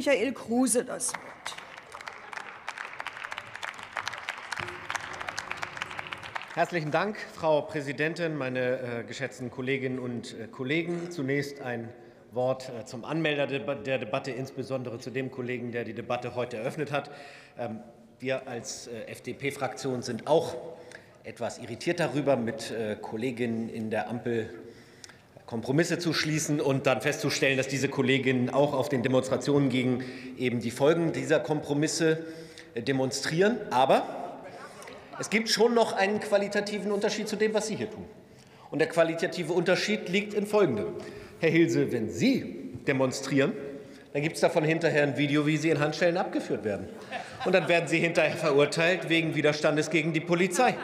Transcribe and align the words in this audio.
Michael 0.00 0.32
Kruse 0.32 0.82
das 0.82 1.12
Wort. 1.12 1.56
Herzlichen 6.54 6.90
Dank, 6.90 7.18
Frau 7.34 7.60
Präsidentin, 7.60 8.34
meine 8.34 8.78
äh, 8.80 9.04
geschätzten 9.04 9.50
Kolleginnen 9.50 9.98
und 9.98 10.34
äh, 10.40 10.46
Kollegen. 10.46 11.10
Zunächst 11.10 11.60
ein 11.60 11.90
Wort 12.32 12.70
äh, 12.70 12.86
zum 12.86 13.04
Anmelder 13.04 13.46
der 13.46 13.98
Debatte, 13.98 14.30
insbesondere 14.30 14.98
zu 15.00 15.10
dem 15.10 15.30
Kollegen, 15.30 15.70
der 15.70 15.84
die 15.84 15.92
Debatte 15.92 16.34
heute 16.34 16.56
eröffnet 16.56 16.92
hat. 16.92 17.10
Ähm, 17.58 17.80
wir 18.20 18.48
als 18.48 18.86
äh, 18.86 19.02
FDP-Fraktion 19.02 20.00
sind 20.00 20.26
auch 20.26 20.56
etwas 21.24 21.58
irritiert 21.58 22.00
darüber, 22.00 22.36
mit 22.36 22.70
äh, 22.70 22.96
Kolleginnen 22.96 23.68
in 23.68 23.90
der 23.90 24.08
Ampel 24.08 24.48
Kompromisse 25.50 25.98
zu 25.98 26.14
schließen 26.14 26.60
und 26.60 26.86
dann 26.86 27.00
festzustellen, 27.00 27.56
dass 27.56 27.66
diese 27.66 27.88
Kolleginnen 27.88 28.50
auch 28.50 28.72
auf 28.72 28.88
den 28.88 29.02
Demonstrationen 29.02 29.68
gegen 29.68 30.04
eben 30.38 30.60
die 30.60 30.70
Folgen 30.70 31.12
dieser 31.12 31.40
Kompromisse 31.40 32.24
demonstrieren. 32.76 33.56
Aber 33.70 34.38
es 35.18 35.28
gibt 35.28 35.48
schon 35.48 35.74
noch 35.74 35.92
einen 35.92 36.20
qualitativen 36.20 36.92
Unterschied 36.92 37.26
zu 37.26 37.34
dem, 37.34 37.52
was 37.52 37.66
Sie 37.66 37.74
hier 37.74 37.90
tun. 37.90 38.04
Und 38.70 38.78
der 38.78 38.88
qualitative 38.88 39.52
Unterschied 39.52 40.08
liegt 40.08 40.34
in 40.34 40.46
Folgendem. 40.46 40.86
Herr 41.40 41.50
Hilse, 41.50 41.90
wenn 41.90 42.10
Sie 42.10 42.70
demonstrieren, 42.86 43.52
dann 44.12 44.22
gibt 44.22 44.36
es 44.36 44.42
davon 44.42 44.62
hinterher 44.62 45.02
ein 45.02 45.16
Video, 45.16 45.48
wie 45.48 45.56
Sie 45.56 45.70
in 45.70 45.80
Handschellen 45.80 46.16
abgeführt 46.16 46.62
werden. 46.62 46.88
Und 47.44 47.56
dann 47.56 47.66
werden 47.66 47.88
Sie 47.88 47.98
hinterher 47.98 48.36
verurteilt 48.36 49.08
wegen 49.08 49.34
Widerstandes 49.34 49.90
gegen 49.90 50.12
die 50.12 50.20
Polizei. 50.20 50.76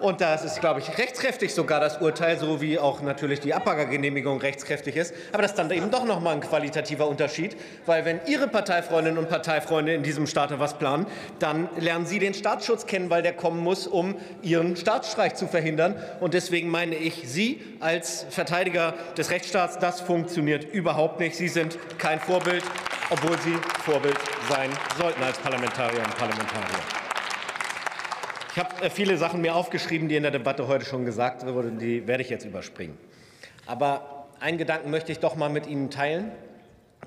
Und 0.00 0.20
das 0.20 0.44
ist, 0.44 0.60
glaube 0.60 0.78
ich, 0.78 0.96
rechtskräftig 0.96 1.52
sogar 1.52 1.80
das 1.80 1.98
Urteil, 1.98 2.38
so 2.38 2.60
wie 2.60 2.78
auch 2.78 3.02
natürlich 3.02 3.40
die 3.40 3.52
Abbaggergenehmigung 3.52 4.40
rechtskräftig 4.40 4.94
ist. 4.96 5.12
Aber 5.32 5.42
das 5.42 5.52
ist 5.52 5.58
dann 5.58 5.70
eben 5.72 5.90
doch 5.90 6.04
noch 6.04 6.20
mal 6.20 6.34
ein 6.34 6.40
qualitativer 6.40 7.08
Unterschied, 7.08 7.56
weil 7.84 8.04
wenn 8.04 8.20
Ihre 8.26 8.46
Parteifreundinnen 8.46 9.18
und 9.18 9.28
Parteifreunde 9.28 9.94
in 9.94 10.04
diesem 10.04 10.28
Staate 10.28 10.60
was 10.60 10.78
planen, 10.78 11.06
dann 11.40 11.68
lernen 11.78 12.06
Sie 12.06 12.20
den 12.20 12.32
Staatsschutz 12.32 12.86
kennen, 12.86 13.10
weil 13.10 13.22
der 13.22 13.32
kommen 13.32 13.60
muss, 13.60 13.88
um 13.88 14.14
Ihren 14.42 14.76
Staatsstreich 14.76 15.34
zu 15.34 15.48
verhindern. 15.48 15.96
Und 16.20 16.34
deswegen 16.34 16.68
meine 16.68 16.94
ich, 16.94 17.28
Sie 17.28 17.60
als 17.80 18.24
Verteidiger 18.30 18.94
des 19.16 19.30
Rechtsstaats, 19.30 19.78
das 19.78 20.00
funktioniert 20.00 20.64
überhaupt 20.64 21.18
nicht. 21.18 21.34
Sie 21.34 21.48
sind 21.48 21.76
kein 21.98 22.20
Vorbild, 22.20 22.62
obwohl 23.10 23.36
Sie 23.40 23.56
Vorbild 23.84 24.16
sein 24.48 24.70
sollten 24.96 25.22
als 25.24 25.38
Parlamentarier 25.38 26.04
und 26.04 26.16
Parlamentarier. 26.16 26.97
Ich 28.58 28.64
habe 28.64 28.84
äh, 28.84 28.90
viele 28.90 29.16
Sachen 29.16 29.40
mir 29.40 29.54
aufgeschrieben, 29.54 30.08
die 30.08 30.16
in 30.16 30.24
der 30.24 30.32
Debatte 30.32 30.66
heute 30.66 30.84
schon 30.84 31.04
gesagt 31.04 31.46
wurden, 31.46 31.78
die 31.78 32.08
werde 32.08 32.24
ich 32.24 32.28
jetzt 32.28 32.44
überspringen. 32.44 32.98
Aber 33.66 34.26
einen 34.40 34.58
Gedanken 34.58 34.90
möchte 34.90 35.12
ich 35.12 35.20
doch 35.20 35.36
mal 35.36 35.48
mit 35.48 35.68
Ihnen 35.68 35.90
teilen. 35.90 36.32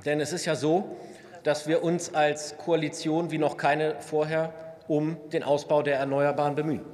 Denn 0.06 0.22
es 0.22 0.32
ist 0.32 0.46
ja 0.46 0.56
so, 0.56 0.96
dass 1.44 1.68
wir 1.68 1.84
uns 1.84 2.16
als 2.16 2.58
Koalition 2.58 3.32
wie 3.32 3.38
noch 3.38 3.58
keine 3.58 3.96
vorher 4.00 4.54
um 4.88 5.18
den 5.34 5.44
Ausbau 5.44 5.82
der 5.82 5.98
Erneuerbaren 5.98 6.56
bemühen. 6.56 6.86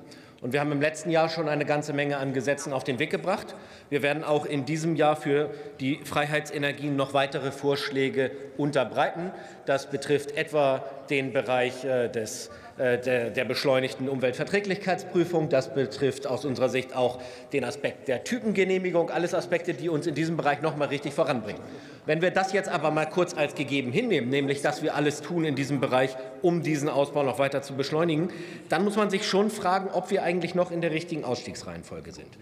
Und 0.42 0.54
wir 0.54 0.60
haben 0.60 0.72
im 0.72 0.82
letzten 0.82 1.12
Jahr 1.12 1.30
schon 1.30 1.48
eine 1.48 1.66
ganze 1.66 1.94
Menge 1.94 2.18
an 2.18 2.34
Gesetzen 2.34 2.74
auf 2.74 2.84
den 2.84 2.98
Weg 2.98 3.12
gebracht. 3.12 3.54
Wir 3.92 4.02
werden 4.02 4.24
auch 4.24 4.48
in 4.48 4.66
diesem 4.66 4.96
Jahr 4.96 5.18
für 5.18 5.52
die 5.80 6.00
Freiheitsenergien 6.04 6.96
noch 6.96 7.14
weitere 7.14 7.52
Vorschläge 7.52 8.32
unterbreiten. 8.58 9.32
Das 9.68 9.92
betrifft 9.92 10.36
etwa 10.36 10.84
den 11.10 11.34
Bereich 11.34 11.84
äh, 11.84 12.10
des 12.10 12.50
äh, 12.78 13.00
der, 13.00 13.32
der 13.32 13.46
beschleunigten 13.46 14.08
Umweltverträglichkeitsprüfung. 14.08 15.50
Das 15.50 15.74
betrifft 15.74 16.28
aus 16.28 16.46
unserer 16.46 16.70
Sicht 16.70 16.96
auch 16.96 17.20
den 17.52 17.64
Aspekt 17.64 18.08
der 18.08 18.24
Typengenehmigung. 18.24 19.10
Alles 19.10 19.34
Aspekte, 19.34 19.74
die 19.74 19.90
uns 19.90 20.06
in 20.06 20.14
diesem 20.14 20.38
Bereich 20.38 20.62
noch 20.62 20.78
mal 20.78 20.88
richtig 20.88 21.16
voranbringen. 21.16 21.62
Wenn 22.06 22.22
wir 22.22 22.30
das 22.30 22.54
jetzt 22.54 22.70
aber 22.70 22.92
mal 22.92 23.08
kurz 23.08 23.34
als 23.34 23.56
gegeben 23.56 23.92
hinnehmen, 23.92 24.30
nämlich 24.30 24.62
dass 24.62 24.84
wir 24.84 24.94
alles 24.94 25.22
tun 25.22 25.44
in 25.44 25.56
diesem 25.56 25.80
Bereich, 25.80 26.16
um 26.44 26.62
diesen 26.62 26.88
Ausbau 26.88 27.24
noch 27.24 27.40
weiter 27.40 27.64
zu 27.64 27.74
beschleunigen, 27.74 28.30
dann 28.70 28.84
muss 28.84 28.96
man 28.96 29.10
sich 29.10 29.28
schon 29.28 29.50
fragen, 29.50 29.90
ob 29.92 30.12
wir 30.12 30.22
eigentlich 30.22 30.54
noch 30.54 30.70
in 30.70 30.82
der 30.82 30.92
richtigen 30.92 31.24
Ausstiegsreihenfolge 31.24 32.12
sind. 32.12 32.38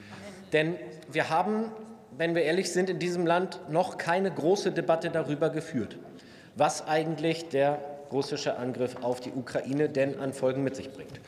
Denn 0.52 0.76
wir 1.10 1.30
haben, 1.30 1.72
wenn 2.18 2.36
wir 2.36 2.44
ehrlich 2.44 2.74
sind, 2.74 2.90
in 2.90 3.00
diesem 3.00 3.26
Land 3.26 3.62
noch 3.70 3.98
keine 3.98 4.32
große 4.32 4.74
Debatte 4.74 5.12
darüber 5.12 5.50
geführt, 5.50 5.98
was 6.58 6.86
eigentlich 6.86 7.48
der 7.48 7.95
russische 8.12 8.58
Angriff 8.58 8.98
auf 9.02 9.20
die 9.20 9.32
Ukraine 9.32 9.90
denn 9.90 10.20
an 10.20 10.34
Folgen 10.34 10.64
mit 10.64 10.76
sich 10.76 10.92
bringt. 10.92 11.20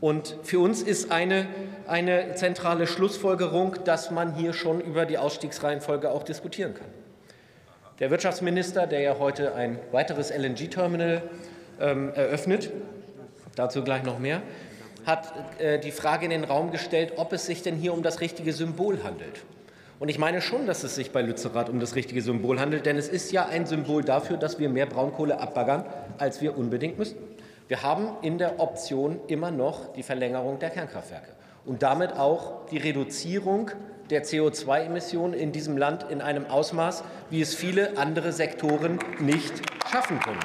Und 0.00 0.36
für 0.42 0.60
uns 0.60 0.82
ist 0.82 1.10
eine, 1.10 1.46
eine 1.86 2.34
zentrale 2.34 2.86
Schlussfolgerung, 2.86 3.76
dass 3.84 4.10
man 4.10 4.34
hier 4.34 4.52
schon 4.52 4.80
über 4.80 5.06
die 5.06 5.16
Ausstiegsreihenfolge 5.16 6.10
auch 6.10 6.22
diskutieren 6.22 6.74
kann. 6.74 6.88
Der 7.98 8.10
Wirtschaftsminister, 8.10 8.86
der 8.86 9.00
ja 9.00 9.18
heute 9.18 9.54
ein 9.54 9.78
weiteres 9.92 10.30
LNG-Terminal 10.30 11.22
ähm, 11.80 12.12
eröffnet, 12.14 12.70
dazu 13.54 13.82
gleich 13.82 14.02
noch 14.02 14.18
mehr, 14.18 14.42
hat 15.06 15.32
äh, 15.58 15.78
die 15.78 15.92
Frage 15.92 16.26
in 16.26 16.30
den 16.30 16.44
Raum 16.44 16.72
gestellt, 16.72 17.14
ob 17.16 17.32
es 17.32 17.46
sich 17.46 17.62
denn 17.62 17.76
hier 17.76 17.94
um 17.94 18.02
das 18.02 18.20
richtige 18.20 18.52
Symbol 18.52 19.02
handelt. 19.02 19.44
Und 19.98 20.10
ich 20.10 20.18
meine 20.18 20.42
schon, 20.42 20.66
dass 20.66 20.84
es 20.84 20.94
sich 20.94 21.10
bei 21.10 21.22
Lützerath 21.22 21.70
um 21.70 21.80
das 21.80 21.94
richtige 21.94 22.20
Symbol 22.20 22.60
handelt, 22.60 22.84
denn 22.84 22.98
es 22.98 23.08
ist 23.08 23.32
ja 23.32 23.46
ein 23.46 23.64
Symbol 23.64 24.04
dafür, 24.04 24.36
dass 24.36 24.58
wir 24.58 24.68
mehr 24.68 24.84
Braunkohle 24.84 25.40
abbaggern, 25.40 25.86
als 26.18 26.42
wir 26.42 26.58
unbedingt 26.58 26.98
müssen. 26.98 27.16
Wir 27.68 27.82
haben 27.82 28.10
in 28.20 28.36
der 28.36 28.60
Option 28.60 29.18
immer 29.26 29.50
noch 29.50 29.92
die 29.94 30.02
Verlängerung 30.02 30.58
der 30.58 30.70
Kernkraftwerke 30.70 31.32
und 31.64 31.82
damit 31.82 32.12
auch 32.12 32.66
die 32.66 32.76
Reduzierung 32.76 33.70
der 34.10 34.22
CO2-Emissionen 34.22 35.32
in 35.32 35.50
diesem 35.50 35.78
Land 35.78 36.04
in 36.10 36.20
einem 36.20 36.46
Ausmaß, 36.46 37.02
wie 37.30 37.40
es 37.40 37.54
viele 37.54 37.96
andere 37.96 38.32
Sektoren 38.32 38.98
nicht 39.18 39.52
schaffen 39.90 40.20
können. 40.20 40.40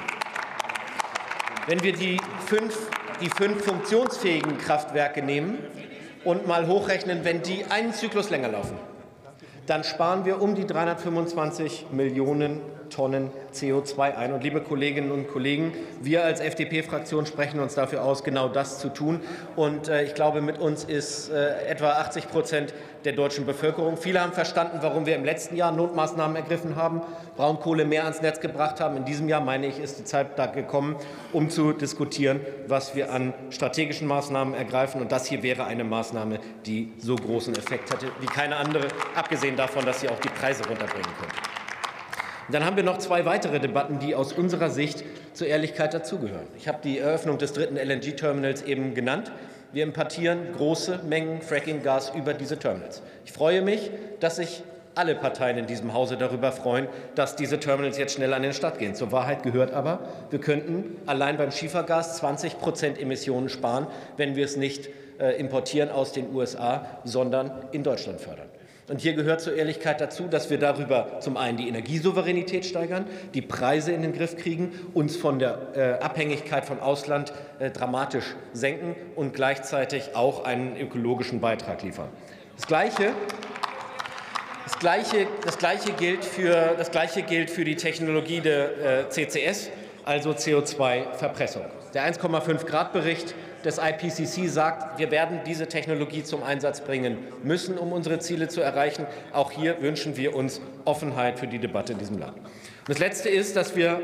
Wenn 1.68 1.82
wir 1.82 1.92
die 1.92 2.16
fünf, 2.46 2.90
die 3.20 3.28
fünf 3.28 3.62
funktionsfähigen 3.64 4.58
Kraftwerke 4.58 5.22
nehmen 5.22 5.58
und 6.24 6.48
mal 6.48 6.66
hochrechnen, 6.66 7.24
wenn 7.24 7.42
die 7.42 7.66
einen 7.66 7.92
Zyklus 7.92 8.30
länger 8.30 8.48
laufen, 8.48 8.76
dann 9.66 9.84
sparen 9.84 10.24
wir 10.24 10.40
um 10.40 10.54
die 10.54 10.66
325 10.66 11.86
Millionen 11.92 12.60
Tonnen 12.90 13.30
CO2 13.54 14.16
ein. 14.16 14.32
Und 14.32 14.42
liebe 14.42 14.60
Kolleginnen 14.60 15.10
und 15.10 15.28
Kollegen, 15.28 15.72
wir 16.00 16.24
als 16.24 16.40
FDP-Fraktion 16.40 17.26
sprechen 17.26 17.58
uns 17.60 17.74
dafür 17.74 18.04
aus, 18.04 18.22
genau 18.22 18.48
das 18.48 18.78
zu 18.78 18.90
tun. 18.90 19.20
Und 19.56 19.88
äh, 19.88 20.04
ich 20.04 20.14
glaube, 20.14 20.42
mit 20.42 20.58
uns 20.58 20.84
ist 20.84 21.30
äh, 21.30 21.66
etwa 21.66 21.92
80 21.92 22.28
Prozent 22.28 22.74
der 23.04 23.12
deutschen 23.12 23.46
Bevölkerung. 23.46 23.96
Viele 23.96 24.20
haben 24.20 24.32
verstanden, 24.32 24.78
warum 24.80 25.06
wir 25.06 25.16
im 25.16 25.24
letzten 25.24 25.56
Jahr 25.56 25.72
Notmaßnahmen 25.72 26.36
ergriffen 26.36 26.76
haben, 26.76 27.02
Braunkohle 27.36 27.84
mehr 27.84 28.04
ans 28.04 28.22
Netz 28.22 28.40
gebracht 28.40 28.80
haben. 28.80 28.96
In 28.96 29.04
diesem 29.04 29.28
Jahr, 29.28 29.40
meine 29.40 29.66
ich, 29.66 29.78
ist 29.78 29.98
die 29.98 30.04
Zeit 30.04 30.38
da 30.38 30.46
gekommen, 30.46 30.96
um 31.32 31.50
zu 31.50 31.72
diskutieren, 31.72 32.40
was 32.66 32.94
wir 32.94 33.12
an 33.12 33.34
strategischen 33.50 34.06
Maßnahmen 34.08 34.54
ergreifen. 34.54 35.00
Und 35.00 35.12
das 35.12 35.26
hier 35.26 35.42
wäre 35.42 35.64
eine 35.64 35.84
Maßnahme, 35.84 36.38
die 36.66 36.92
so 36.98 37.16
großen 37.16 37.54
Effekt 37.56 37.92
hätte 37.92 38.06
wie 38.20 38.26
keine 38.26 38.56
andere, 38.56 38.88
abgesehen 39.14 39.56
davon, 39.56 39.84
dass 39.84 40.00
sie 40.00 40.08
auch 40.08 40.20
die 40.20 40.28
Preise 40.28 40.66
runterbringen 40.66 41.10
könnte. 41.18 41.36
Dann 42.50 42.64
haben 42.64 42.76
wir 42.76 42.82
noch 42.82 42.98
zwei 42.98 43.24
weitere 43.24 43.60
Debatten, 43.60 43.98
die 43.98 44.14
aus 44.14 44.32
unserer 44.32 44.68
Sicht 44.70 45.04
zur 45.32 45.46
Ehrlichkeit 45.46 45.94
dazugehören. 45.94 46.46
Ich 46.58 46.68
habe 46.68 46.78
die 46.82 46.98
Eröffnung 46.98 47.38
des 47.38 47.52
dritten 47.52 47.76
LNG-Terminals 47.76 48.62
eben 48.62 48.94
genannt. 48.94 49.32
Wir 49.72 49.84
importieren 49.84 50.52
große 50.54 51.00
Mengen 51.08 51.40
Fracking-Gas 51.40 52.12
über 52.14 52.34
diese 52.34 52.58
Terminals. 52.58 53.00
Ich 53.24 53.32
freue 53.32 53.62
mich, 53.62 53.90
dass 54.20 54.36
sich 54.36 54.62
alle 54.94 55.14
Parteien 55.14 55.56
in 55.56 55.66
diesem 55.66 55.94
Hause 55.94 56.18
darüber 56.18 56.52
freuen, 56.52 56.88
dass 57.14 57.36
diese 57.36 57.58
Terminals 57.58 57.96
jetzt 57.96 58.14
schnell 58.14 58.34
an 58.34 58.42
den 58.42 58.52
Start 58.52 58.78
gehen. 58.78 58.94
Zur 58.94 59.12
Wahrheit 59.12 59.42
gehört 59.42 59.72
aber, 59.72 60.00
wir 60.28 60.40
könnten 60.40 60.98
allein 61.06 61.38
beim 61.38 61.50
Schiefergas 61.50 62.18
20 62.18 62.58
Prozent 62.58 63.00
Emissionen 63.00 63.48
sparen, 63.48 63.86
wenn 64.18 64.36
wir 64.36 64.44
es 64.44 64.56
nicht 64.56 64.90
äh, 65.18 65.40
importieren 65.40 65.90
aus 65.90 66.12
den 66.12 66.34
USA, 66.34 66.84
sondern 67.04 67.50
in 67.72 67.82
Deutschland 67.82 68.20
fördern. 68.20 68.48
Und 68.88 69.00
hier 69.00 69.14
gehört 69.14 69.40
zur 69.40 69.54
Ehrlichkeit 69.54 70.00
dazu, 70.00 70.26
dass 70.28 70.50
wir 70.50 70.58
darüber 70.58 71.20
zum 71.20 71.36
einen 71.36 71.56
die 71.56 71.68
Energiesouveränität 71.68 72.66
steigern, 72.66 73.06
die 73.32 73.42
Preise 73.42 73.92
in 73.92 74.02
den 74.02 74.12
Griff 74.12 74.36
kriegen, 74.36 74.72
uns 74.92 75.16
von 75.16 75.38
der 75.38 75.68
äh, 75.74 76.02
Abhängigkeit 76.02 76.64
vom 76.64 76.80
Ausland 76.80 77.32
äh, 77.58 77.70
dramatisch 77.70 78.34
senken 78.52 78.96
und 79.14 79.34
gleichzeitig 79.34 80.16
auch 80.16 80.44
einen 80.44 80.76
ökologischen 80.76 81.40
Beitrag 81.40 81.82
liefern. 81.82 82.08
Das 82.56 82.66
Gleiche 82.66 83.12
das 84.64 84.78
Gleiche, 84.78 85.26
das, 85.44 85.58
Gleiche 85.58 85.92
gilt 85.92 86.24
für, 86.24 86.74
das 86.78 86.90
Gleiche 86.90 87.22
gilt 87.22 87.50
für 87.50 87.64
die 87.64 87.76
Technologie 87.76 88.40
der 88.40 89.00
äh, 89.00 89.08
CCS, 89.08 89.70
also 90.04 90.30
CO2-Verpressung. 90.30 91.64
Der 91.94 92.10
1,5 92.10 92.64
Grad 92.64 92.92
Bericht 92.92 93.34
des 93.64 93.78
IPCC 93.78 94.48
sagt, 94.48 94.98
wir 94.98 95.10
werden 95.10 95.40
diese 95.46 95.68
Technologie 95.68 96.22
zum 96.22 96.42
Einsatz 96.42 96.80
bringen 96.80 97.18
müssen, 97.42 97.78
um 97.78 97.92
unsere 97.92 98.18
Ziele 98.18 98.48
zu 98.48 98.60
erreichen. 98.60 99.06
Auch 99.32 99.50
hier 99.50 99.80
wünschen 99.80 100.16
wir 100.16 100.34
uns 100.34 100.60
Offenheit 100.84 101.38
für 101.38 101.46
die 101.46 101.58
Debatte 101.58 101.92
in 101.92 101.98
diesem 101.98 102.18
Land. 102.18 102.36
Und 102.36 102.88
das 102.88 102.98
Letzte 102.98 103.28
ist, 103.28 103.56
dass 103.56 103.76
wir 103.76 104.00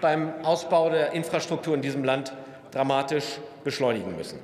beim 0.00 0.32
Ausbau 0.42 0.90
der 0.90 1.12
Infrastruktur 1.12 1.74
in 1.74 1.82
diesem 1.82 2.04
Land 2.04 2.32
dramatisch 2.70 3.38
beschleunigen 3.64 4.16
müssen. 4.16 4.38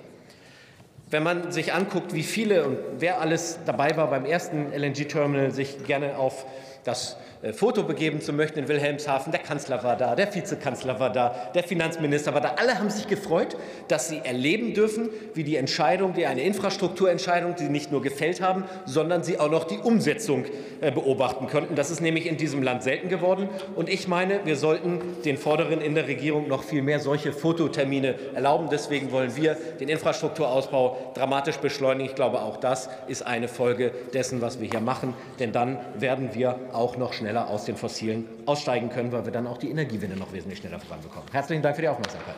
Wenn 1.10 1.22
man 1.22 1.52
sich 1.52 1.72
anguckt, 1.72 2.14
wie 2.14 2.22
viele 2.22 2.64
und 2.64 2.78
wer 2.98 3.20
alles 3.20 3.58
dabei 3.66 3.96
war 3.96 4.08
beim 4.08 4.24
ersten 4.24 4.72
LNG-Terminal, 4.72 5.50
sich 5.50 5.84
gerne 5.84 6.16
auf 6.16 6.46
das 6.84 7.16
äh, 7.42 7.52
Foto 7.52 7.82
begeben 7.82 8.20
zu 8.20 8.32
möchten 8.32 8.58
in 8.58 8.69
Wilhelmshaven. 8.69 9.32
Der 9.32 9.40
Kanzler 9.40 9.82
war 9.82 9.96
da, 9.96 10.14
der 10.14 10.32
Vizekanzler 10.34 10.98
war 11.00 11.10
da, 11.10 11.50
der 11.54 11.62
Finanzminister 11.62 12.32
war 12.32 12.40
da. 12.40 12.54
Alle 12.56 12.78
haben 12.78 12.90
sich 12.90 13.06
gefreut, 13.06 13.56
dass 13.88 14.08
sie 14.08 14.20
erleben 14.25 14.75
dürfen, 14.75 15.10
wie 15.34 15.44
die 15.44 15.56
Entscheidung, 15.56 16.14
die 16.14 16.26
eine 16.26 16.42
Infrastrukturentscheidung, 16.42 17.54
die 17.56 17.64
sie 17.64 17.70
nicht 17.70 17.92
nur 17.92 18.02
gefällt 18.02 18.40
haben, 18.40 18.64
sondern 18.86 19.22
sie 19.22 19.38
auch 19.38 19.50
noch 19.50 19.64
die 19.64 19.78
Umsetzung 19.78 20.44
äh, 20.81 20.90
beobachten 20.90 21.46
konnten. 21.48 21.75
Das 21.75 21.90
ist 21.90 22.00
nämlich 22.00 22.26
in 22.26 22.36
diesem 22.36 22.62
Land 22.62 22.82
selten 22.82 23.08
geworden. 23.08 23.48
Und 23.75 23.88
ich 23.88 24.08
meine, 24.08 24.40
wir 24.44 24.56
sollten 24.56 25.00
den 25.25 25.36
Vorderen 25.36 25.81
in 25.81 25.94
der 25.94 26.06
Regierung 26.06 26.48
noch 26.48 26.62
viel 26.62 26.82
mehr 26.82 27.00
solche 27.00 27.32
Fototermine 27.32 28.14
erlauben. 28.34 28.69
Deswegen 28.70 29.12
wollen 29.12 29.34
wir 29.36 29.56
den 29.81 29.88
Infrastrukturausbau 29.88 31.12
dramatisch 31.14 31.56
beschleunigen. 31.56 32.08
Ich 32.08 32.14
glaube, 32.14 32.42
auch 32.42 32.56
das 32.56 32.88
ist 33.08 33.26
eine 33.26 33.48
Folge 33.48 33.92
dessen, 34.12 34.40
was 34.40 34.60
wir 34.60 34.69
hier 34.69 34.81
machen. 34.81 35.14
Denn 35.38 35.52
dann 35.52 35.78
werden 35.98 36.31
wir 36.34 36.58
auch 36.74 36.96
noch 36.96 37.12
schneller 37.12 37.48
aus 37.48 37.64
den 37.64 37.76
Fossilen 37.76 38.26
aussteigen 38.46 38.90
können, 38.90 39.12
weil 39.12 39.24
wir 39.24 39.32
dann 39.32 39.46
auch 39.46 39.58
die 39.58 39.70
Energiewende 39.70 40.16
noch 40.16 40.32
wesentlich 40.32 40.58
schneller 40.58 40.80
voranbekommen. 40.80 41.28
Herzlichen 41.32 41.62
Dank 41.62 41.76
für 41.76 41.82
die 41.82 41.88
Aufmerksamkeit. 41.88 42.36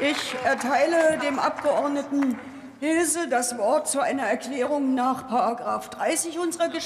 Ich 0.00 0.36
erteile 0.44 1.18
dem 1.18 1.38
Abgeordneten 1.38 2.38
Hilse 2.80 3.28
das 3.28 3.58
Wort 3.58 3.88
zu 3.88 4.00
einer 4.00 4.22
Erklärung 4.22 4.94
nach§ 4.94 5.28
30 5.90 6.38
unserer 6.38 6.68
Geschäftsordnung. 6.68 6.76